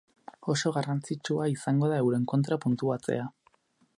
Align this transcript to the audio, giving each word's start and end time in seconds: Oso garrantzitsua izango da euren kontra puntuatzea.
Oso 0.53 0.71
garrantzitsua 0.77 1.49
izango 1.51 1.91
da 1.93 2.01
euren 2.05 2.27
kontra 2.33 2.59
puntuatzea. 2.65 3.29